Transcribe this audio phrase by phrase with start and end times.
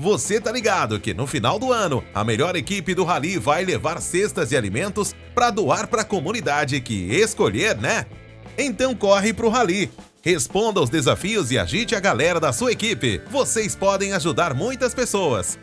[0.00, 4.00] Você tá ligado que no final do ano, a melhor equipe do Rally vai levar
[4.00, 8.06] cestas de alimentos para doar para a comunidade que escolher, né?
[8.56, 9.90] Então corre pro Rally.
[10.22, 13.20] Responda aos desafios e agite a galera da sua equipe.
[13.28, 15.58] Vocês podem ajudar muitas pessoas.